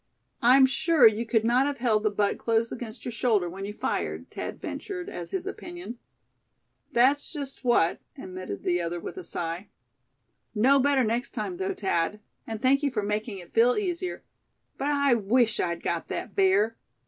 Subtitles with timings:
[0.41, 3.73] "I'm sure you could not have held the butt close against your shoulder when you
[3.73, 5.99] fired," Thad ventured, as his opinion.
[6.91, 9.69] "That's just what," admitted the other, with a sigh.
[10.55, 14.23] "Know better next time, though, Thad; and thank you for making it feel easier.
[14.75, 16.77] But I wish I'd got that bear.